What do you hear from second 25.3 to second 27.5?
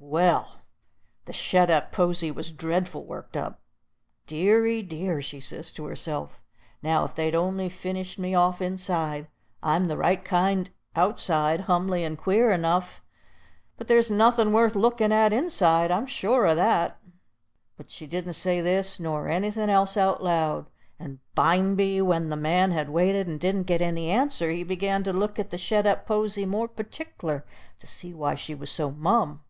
at the shet up posy more partic'lar,